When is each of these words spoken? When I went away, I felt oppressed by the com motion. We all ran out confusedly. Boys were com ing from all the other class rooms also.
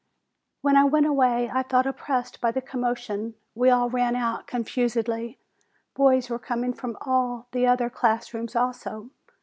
When 0.61 0.75
I 0.77 0.83
went 0.83 1.05
away, 1.05 1.51
I 1.53 1.61
felt 1.61 1.85
oppressed 1.85 2.41
by 2.41 2.49
the 2.49 2.59
com 2.59 2.81
motion. 2.81 3.35
We 3.53 3.69
all 3.69 3.87
ran 3.87 4.15
out 4.15 4.47
confusedly. 4.47 5.37
Boys 5.93 6.27
were 6.27 6.39
com 6.39 6.63
ing 6.63 6.73
from 6.73 6.97
all 7.01 7.45
the 7.51 7.67
other 7.67 7.91
class 7.91 8.33
rooms 8.33 8.55
also. 8.55 9.11